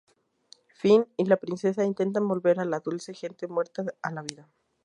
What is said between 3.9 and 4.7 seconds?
a la vida.